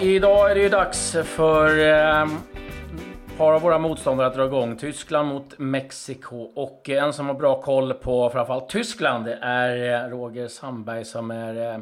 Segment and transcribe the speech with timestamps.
[0.00, 4.46] Ja, idag är det ju dags för eh, ett par av våra motståndare att dra
[4.46, 4.76] igång.
[4.76, 6.36] Tyskland mot Mexiko.
[6.36, 11.30] Och en som har bra koll på framförallt Tyskland det är eh, Roger Sandberg som
[11.30, 11.74] är eh,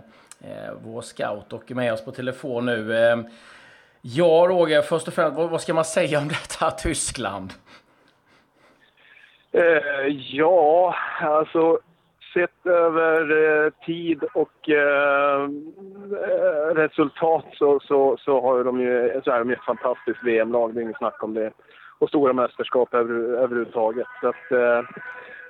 [0.50, 2.96] eh, vår scout och är med oss på telefon nu.
[2.96, 3.18] Eh,
[4.00, 7.52] ja, Roger, först och främst, vad, vad ska man säga om detta Tyskland?
[9.52, 11.78] Eh, ja, alltså
[12.34, 13.20] sett över
[13.64, 15.48] eh, tid och eh,
[16.74, 20.80] resultat så, så, så, har de ju, så är de ju ett fantastiskt VM-lag, det
[20.80, 21.52] är inget snack om det.
[21.98, 24.06] Och stora mästerskap över, överhuvudtaget.
[24.20, 24.82] Så att, eh,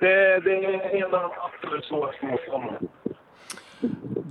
[0.01, 2.79] det, det är en av de absolut svåraste motståndarna.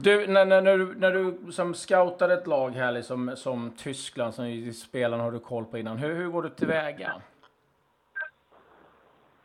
[0.03, 4.33] Du, när, när, när, du, när du som scoutar ett lag här, liksom, som Tyskland,
[4.33, 7.07] som spelarna har du koll på innan, hur, hur går du tillväga?
[7.07, 7.21] Mm.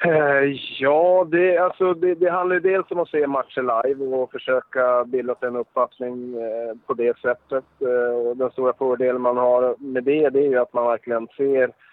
[0.04, 0.44] Eh,
[0.78, 5.34] ja, det, alltså, det, det handlar dels om att se matcher live och försöka bilda
[5.34, 7.64] sig en uppfattning eh, på det sättet.
[7.80, 11.28] Eh, och den stora fördelen man har med det, det är ju att man verkligen
[11.36, 11.88] ser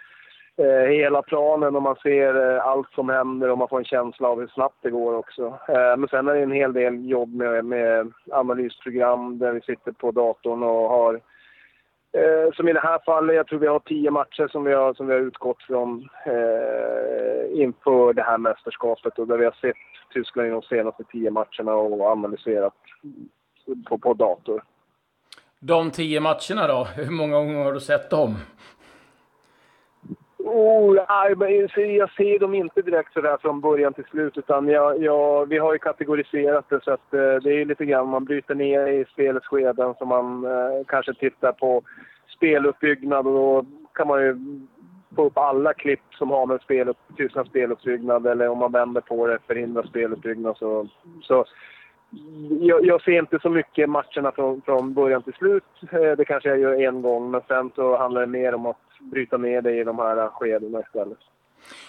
[0.88, 4.48] hela planen och man ser allt som händer och man får en känsla av hur
[4.48, 5.54] snabbt det går också.
[5.68, 10.12] Men sen är det en hel del jobb med, med analysprogram där vi sitter på
[10.12, 11.20] datorn och har
[12.54, 15.08] som i det här fallet, jag tror vi har tio matcher som vi har, som
[15.08, 19.76] vi har utgått från eh, inför det här mästerskapet och där vi har sett
[20.14, 22.74] Tyskland i de senaste tio matcherna och analyserat
[23.90, 24.64] på, på dator.
[25.60, 28.36] De tio matcherna då, hur många gånger har du sett dem?
[30.38, 30.96] Oh,
[31.76, 35.74] jag ser dem inte direkt sådär från början till slut utan jag, jag, vi har
[35.74, 39.48] ju kategoriserat det så att eh, det är lite grann man bryter ner i spelets
[39.48, 41.82] skeden så man eh, kanske tittar på
[42.36, 44.36] speluppbyggnad och då kan man ju
[45.16, 49.28] få upp alla klipp som har med spel, Tysklands speluppbyggnad eller om man vänder på
[49.28, 50.58] det, förhindra speluppbyggnad.
[50.58, 50.88] Så,
[51.24, 51.46] så
[52.62, 55.64] jag, jag, ser inte så mycket matcherna från, från början till slut.
[55.92, 58.78] Eh, det kanske jag gör en gång, men sen så handlar det mer om att
[59.00, 61.18] bryta ner det i de här skedena istället.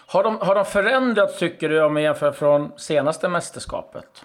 [0.07, 4.25] Har de, har de förändrats, tycker du, om vi jämför från senaste mästerskapet?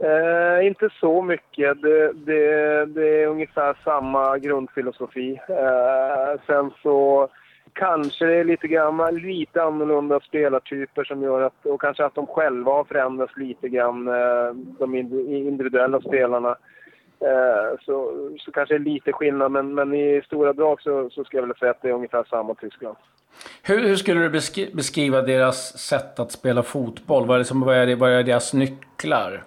[0.00, 1.82] Eh, inte så mycket.
[1.82, 5.40] Det, det, det, är ungefär samma grundfilosofi.
[5.48, 7.28] Eh, sen så
[7.72, 12.26] kanske det är lite, grann, lite annorlunda spelartyper som gör att, och kanske att de
[12.26, 16.56] själva har förändrats lite grann, eh, de individuella spelarna.
[17.20, 21.24] Eh, så, så kanske det är lite skillnad, men, men i stora drag så, så
[21.24, 22.96] ska jag väl säga att det är ungefär samma Tyskland.
[23.62, 24.30] Hur, hur skulle du
[24.74, 27.26] beskriva deras sätt att spela fotboll?
[27.26, 29.44] Vad är, det som, vad är, vad är deras nycklar?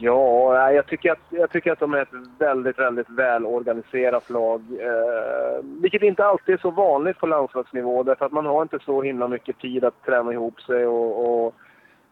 [0.00, 2.08] Ja, jag tycker, att, jag tycker att de är ett
[2.38, 4.62] väldigt, väldigt välorganiserat lag.
[4.80, 9.02] Eh, vilket inte alltid är så vanligt på landslagsnivå därför att man har inte så
[9.02, 11.54] himla mycket tid att träna ihop sig och, och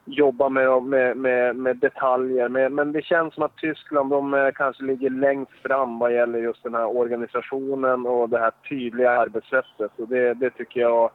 [0.04, 2.48] jobba med, med, med, med detaljer.
[2.48, 6.38] Men, men, det känns som att Tyskland de eh, kanske ligger längst fram vad gäller
[6.38, 9.90] just den här organisationen och det här tydliga arbetssättet.
[9.98, 11.10] Och det, det tycker jag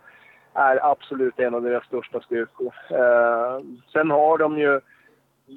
[0.54, 2.74] är absolut en av deras största styrkor.
[2.90, 3.60] Eh,
[3.94, 4.80] sen har de ju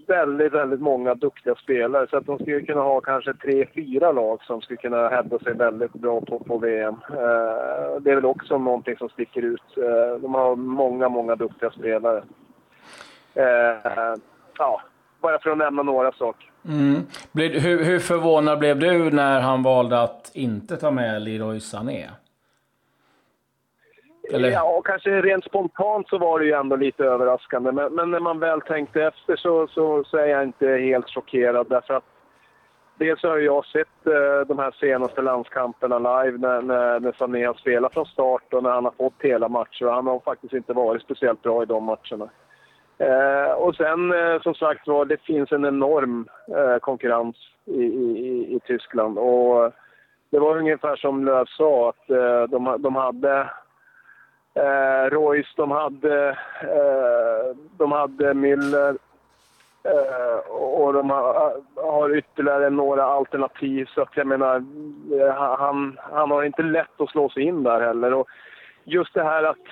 [0.07, 2.07] väldigt, väldigt många duktiga spelare.
[2.11, 5.55] Så att de skulle kunna ha kanske tre, fyra lag som skulle kunna hävda sig
[5.55, 6.95] väldigt bra på, på VM.
[7.11, 9.77] Eh, det är väl också någonting som sticker ut.
[9.77, 12.23] Eh, de har många, många duktiga spelare.
[13.35, 14.17] Eh,
[14.59, 14.81] ja,
[15.21, 16.51] bara för att nämna några saker.
[16.69, 17.03] Mm.
[17.33, 22.11] Hur, hur förvånad blev du när han valde att inte ta med Leroy Sané?
[24.33, 24.51] Eller?
[24.51, 27.73] Ja, kanske rent spontant så var det ju ändå lite överraskande.
[27.73, 31.67] Men, men när man väl tänkte efter så, så, så, är jag inte helt chockerad.
[31.71, 32.05] Därför att
[32.99, 37.55] dels har jag sett eh, de här senaste landskamperna live när, när, när Sané har
[37.55, 39.87] spelat från start och när han har fått hela matcher.
[39.87, 42.29] Han har faktiskt inte varit speciellt bra i de matcherna.
[42.99, 48.55] Eh, och sen eh, som sagt var, det finns en enorm eh, konkurrens i, i,
[48.57, 49.19] i, Tyskland.
[49.19, 49.73] Och
[50.31, 53.51] det var ungefär som Löf sa, att eh, de, de hade
[54.55, 56.29] eh, Royce, de hade,
[56.61, 58.99] eh, de hade Müller
[59.85, 63.87] eh, och de har, eh, har, ytterligare några alternativ.
[63.95, 64.57] Så att jag menar,
[65.21, 68.15] eh, han, han har inte lätt att slå sig in där heller.
[68.15, 68.29] Och
[68.85, 69.67] just det här att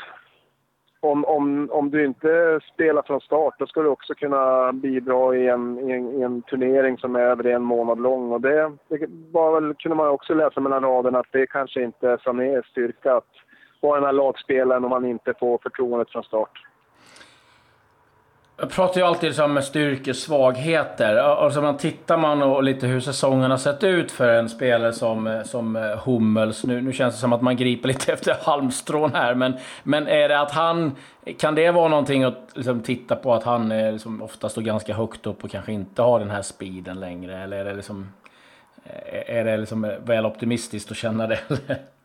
[1.00, 5.48] om, om, om du inte spelar från start, då ska du också kunna bidra i
[5.48, 8.32] en, i en, i en turnering som är över en månad lång.
[8.32, 12.10] Och det, det var väl, kunde man också läsa mellan raderna att det kanske inte
[12.10, 13.34] är Sanés styrka att
[13.82, 16.66] vara den här lagspelaren om man inte får förtroendet från start.
[18.62, 20.94] Jag pratar ju alltid om styrkesvagheter.
[20.94, 21.16] svagheter.
[21.16, 25.26] Alltså, man tittar man och lite hur säsongen har sett ut för en spelare som,
[25.26, 26.64] eh, som eh, Hummels.
[26.64, 29.34] Nu, nu känns det som att man griper lite efter halmstrån här.
[29.34, 30.96] Men, men är det att han...
[31.38, 34.94] Kan det vara någonting att liksom, titta på att han är liksom, ofta står ganska
[34.94, 37.38] högt upp och kanske inte har den här speeden längre?
[37.42, 38.12] Eller är det liksom...
[38.84, 41.40] Eh, är det liksom väl optimistiskt att känna det?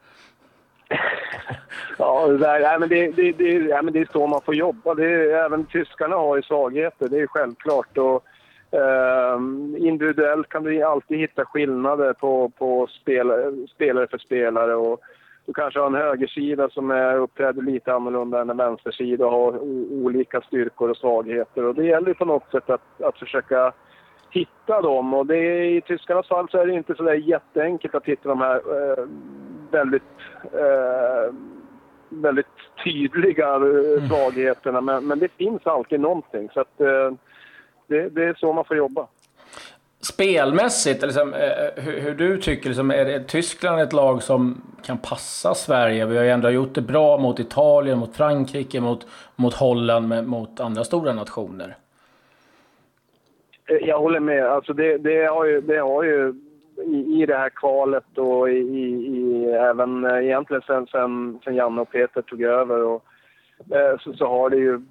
[1.97, 4.55] Ja, det, där, nej, men det, det, det, ja, men det är så man får
[4.55, 4.93] jobba.
[4.93, 7.97] Det är, även tyskarna har ju svagheter, det är självklart.
[7.97, 8.23] Och,
[8.79, 9.39] eh,
[9.77, 14.75] individuellt kan du alltid hitta skillnader på, på spelare, spelare för spelare.
[14.75, 15.01] Och,
[15.47, 19.59] du kanske har en högersida som är, uppträder lite annorlunda än en vänstersida och har
[20.03, 21.65] olika styrkor och svagheter.
[21.65, 23.73] Och det gäller på något sätt att, att försöka
[24.29, 25.13] hitta dem.
[25.13, 28.41] Och det, I tyskarnas fall så är det inte så där jätteenkelt att hitta de
[28.41, 29.05] här eh,
[29.71, 30.03] väldigt
[30.43, 31.33] eh,
[32.09, 32.45] väldigt
[32.83, 34.09] tydliga eh, mm.
[34.09, 34.81] svagheterna.
[34.81, 36.49] Men, men det finns alltid någonting.
[36.53, 37.11] Så att, eh,
[37.87, 39.07] det, det, är så man får jobba.
[40.01, 44.97] Spelmässigt, liksom, eh, hur, hur, du tycker, liksom, är, är Tyskland ett lag som kan
[44.97, 46.05] passa Sverige?
[46.05, 50.59] Vi har ju ändå gjort det bra mot Italien, mot Frankrike, mot, mot Holland, mot
[50.59, 51.77] andra stora nationer.
[53.81, 54.45] Jag håller med.
[54.45, 56.33] Alltså det, det, har ju, det har ju
[56.85, 61.81] i, i det här kvalet och i, i, även eh, egentligen sen, sen, sen Janne
[61.81, 63.03] och Peter tog över och,
[63.71, 64.81] eh, så, så har det ju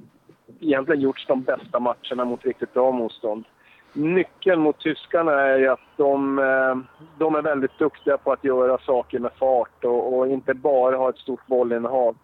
[0.61, 3.44] egentligen gjorts de bästa matcherna mot riktigt bra motstånd.
[3.93, 6.77] Nyckeln mot tyskarna är ju att de, eh,
[7.19, 11.09] de är väldigt duktiga på att göra saker med fart och, och inte bara ha
[11.09, 12.17] ett stort bollinnehav.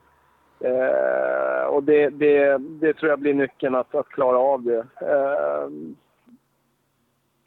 [0.61, 4.87] Eh, och det, det, det, tror jag blir nyckeln att, att klara av det.
[5.00, 5.69] Eh,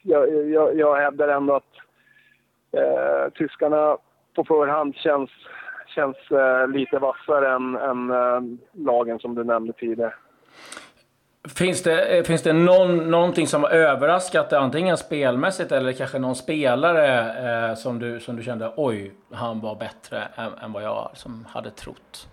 [0.02, 1.85] jag, jag, jag hävdar ändå att
[2.76, 3.96] eh, tyskarna
[4.34, 5.30] på förhand känns,
[5.94, 10.14] känns eh, lite vassare än, än eh, lagen som du nämnde tidigare.
[11.54, 16.18] Finns det, eh, finns det någon, någonting som har överraskat dig, antingen spelmässigt eller kanske
[16.18, 20.82] någon spelare eh, som, du, som du kände oj, han var bättre än, än vad
[20.82, 22.28] jag som hade trott?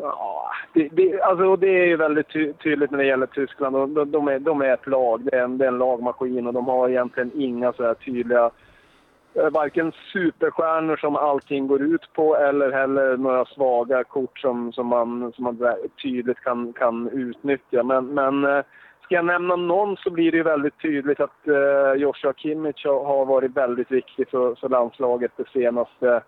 [0.00, 3.94] Ja, det, det, alltså det är ju väldigt ty tydligt när det gäller Tyskland.
[3.94, 6.52] De, de, är, de är ett lag, det är, en, det är en lagmaskin och
[6.52, 8.50] de har egentligen inga så här tydliga
[9.34, 14.86] eh, varken superstjärnor som allting går ut på eller heller några svaga kort som, som,
[14.86, 15.58] man, som man
[16.02, 17.82] tydligt kan, kan utnyttja.
[17.82, 18.64] Men, men eh,
[19.02, 23.04] ska jag nämna någon så blir det ju väldigt tydligt att eh, Joshua Kimmich har,
[23.04, 26.22] har varit väldigt viktig för, för landslaget det senaste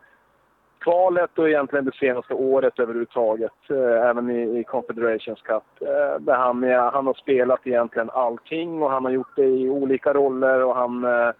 [0.80, 5.64] kvalet och egentligen det senaste året överhuvudtaget, eh, även i, i Confederations Cup.
[5.80, 9.68] Eh, där han, ja, han har spelat egentligen allting och han har gjort det i
[9.68, 11.30] olika roller och han eh,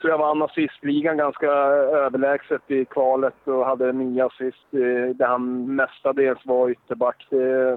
[0.00, 5.74] tror jag vann assistligan ganska överlägset i kvalet och hade nio assist eh, där han
[5.76, 7.26] mestadels var ytterback.
[7.30, 7.76] Det,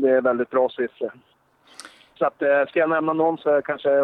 [0.00, 1.12] det är väldigt bra siffror.
[2.18, 4.02] Så att, eh, ska jag nämna någon så kanske är,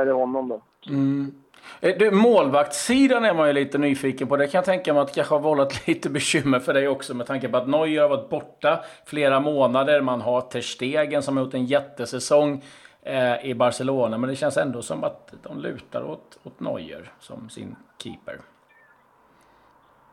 [0.00, 0.60] är det honom då.
[0.88, 1.32] Mm.
[1.80, 4.36] Eh, du, målvaktssidan är man ju lite nyfiken på.
[4.36, 7.14] Det kan jag tänka mig att det kanske har vållat lite bekymmer för dig också
[7.14, 10.00] med tanke på att Neuer har varit borta flera månader.
[10.00, 12.62] Man har Ter Stegen som har gjort en jättesäsong
[13.02, 14.18] eh, i Barcelona.
[14.18, 18.38] Men det känns ändå som att de lutar åt, åt Neuer som sin keeper.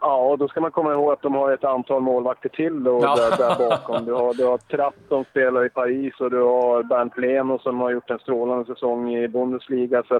[0.01, 2.99] Ja, och då ska man komma ihåg att de har ett antal målvakter till då,
[3.03, 3.15] ja.
[3.15, 4.05] där, där, bakom.
[4.05, 7.79] Du har, du har Trapp som spelar i Paris och du har Bernt Leno som
[7.79, 10.03] har gjort en strålande säsong i Bundesliga.
[10.07, 10.19] Så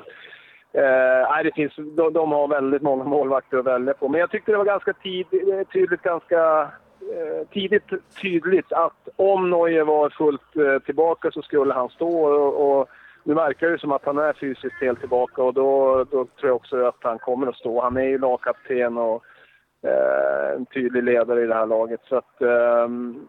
[0.74, 4.08] Eh, det finns, de, de, har väldigt många målvakter att välja på.
[4.08, 6.62] Men jag tyckte det var ganska tid, eh, tydligt, ganska
[7.02, 7.90] eh, tidigt
[8.22, 12.26] tydligt att om Neuer var fullt eh, tillbaka så skulle han stå.
[12.26, 12.90] Och, och
[13.24, 16.56] nu verkar det som att han är fysiskt helt tillbaka och då, då tror jag
[16.56, 17.82] också att han kommer att stå.
[17.82, 19.24] Han är ju lagkapten och
[19.84, 22.02] eh, en tydlig ledare i det här laget.
[22.10, 23.28] Så att, ehm,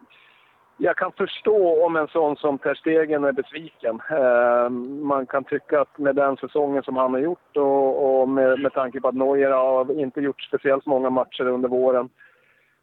[0.83, 4.01] jag kan förstå om en sån som Per Stegen är besviken.
[4.11, 4.71] Eh,
[5.05, 8.73] man kan tycka att med den säsongen som han har gjort och, och med, med
[8.73, 12.09] tanke på att Neuer har inte gjort speciellt många matcher under våren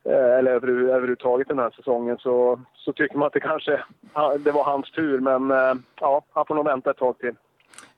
[0.05, 3.83] eh, eller över, överhuvudtaget den här säsongen så, så tycker man att det kanske
[4.39, 5.19] det var hans tur.
[5.19, 7.35] Men eh, ja, han får nog vänta ett tag till.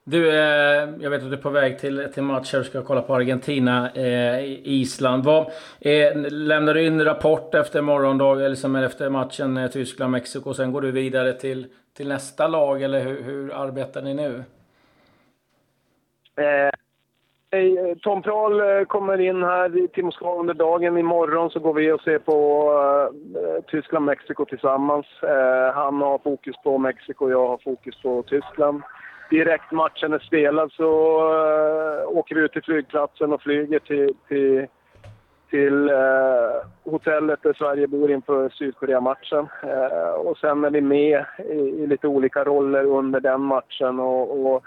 [0.03, 3.01] Du, eh, jag vet att du är på väg till, till match och ska kolla
[3.01, 5.23] på Argentina, eh, Island.
[5.23, 5.41] Vad,
[5.79, 10.53] eh, lämnar du in rapport efter morgondag, eller som efter matchen eh, Tyskland-Mexiko?
[10.53, 14.43] Sen går du vidare till, till nästa lag, eller hur, hur arbetar ni nu?
[16.41, 20.97] Eh, Tom Prahl eh, kommer in här till Moskva under dagen.
[20.97, 22.71] Imorgon så går vi och ser på
[23.35, 25.05] eh, Tyskland-Mexiko tillsammans.
[25.23, 28.81] Eh, han har fokus på Mexiko, jag har fokus på Tyskland.
[29.29, 34.67] Direkt matchen är spelad så uh, åker vi ut till flygplatsen och flyger till, till,
[35.49, 39.47] till eh, hotellet där Sverige bor inför Sydkorea-matchen.
[39.63, 43.99] Eh, och sen är vi med i, i, lite olika roller under den matchen.
[43.99, 44.63] och, och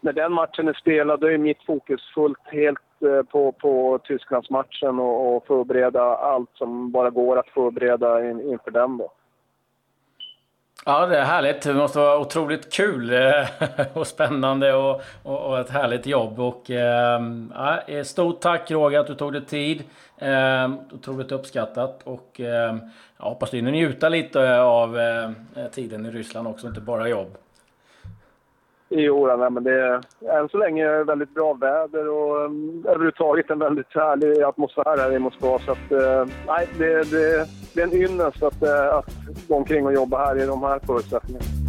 [0.00, 2.78] när den matchen är spelad då är mitt fokus fullt helt
[3.30, 8.96] på, på Tysklandsmatchen och, och förbereda allt som bara går att förbereda in, inför den.
[8.96, 9.12] Då.
[10.86, 11.62] Ja, det är härligt.
[11.62, 13.46] Det måste vara otroligt kul eh,
[13.92, 16.40] och spännande och, och, och ett härligt jobb.
[16.40, 19.82] Och, ehm, ja, eh, stort tack Roger att du tog dig tid.
[20.18, 22.00] Ehm, otroligt uppskattat.
[22.04, 22.76] Och eh,
[23.18, 25.30] jag hoppas du njuta lite av eh,
[25.72, 27.36] tiden i Ryssland också, inte bara jobb.
[28.92, 30.00] Jo, nej, men det är
[30.40, 35.18] än så länge väldigt bra väder och um, överhuvudtaget en väldigt härlig atmosfär här i
[35.18, 35.58] Moskva.
[35.58, 39.14] Så att, uh, nej, det, det, det är en ynnest att, uh, att
[39.48, 41.59] gå omkring och jobba här i de här förutsättningarna.